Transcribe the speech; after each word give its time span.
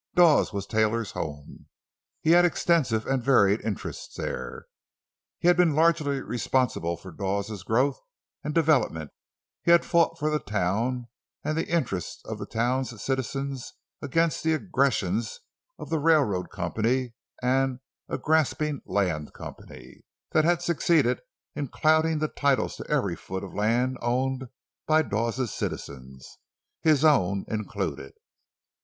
Dawes 0.15 0.51
was 0.51 0.65
Taylor's 0.65 1.11
home; 1.11 1.67
he 2.21 2.31
had 2.31 2.43
extensive 2.43 3.05
and 3.05 3.21
varied 3.23 3.61
interests 3.61 4.17
there; 4.17 4.65
he 5.37 5.47
had 5.47 5.55
been 5.55 5.75
largely 5.75 6.21
responsible 6.21 6.97
for 6.97 7.11
Dawes's 7.11 7.61
growth 7.61 7.99
and 8.43 8.51
development; 8.55 9.11
he 9.61 9.69
had 9.69 9.85
fought 9.85 10.17
for 10.17 10.31
the 10.31 10.39
town 10.39 11.05
and 11.43 11.55
the 11.55 11.67
interests 11.67 12.23
of 12.25 12.39
the 12.39 12.47
town's 12.47 12.99
citizens 12.99 13.73
against 14.01 14.43
the 14.43 14.55
aggressions 14.55 15.39
of 15.77 15.91
the 15.91 15.99
railroad 15.99 16.49
company 16.49 17.13
and 17.43 17.79
a 18.09 18.17
grasping 18.17 18.81
land 18.87 19.33
company 19.35 20.01
that 20.31 20.45
had 20.45 20.63
succeeded 20.63 21.21
in 21.55 21.67
clouding 21.67 22.17
the 22.17 22.27
titles 22.27 22.75
to 22.77 22.87
every 22.89 23.15
foot 23.15 23.43
of 23.43 23.53
land 23.53 23.99
owned 24.01 24.47
by 24.87 25.03
Dawes's 25.03 25.53
citizens—his 25.53 27.05
own 27.05 27.45
included. 27.47 28.13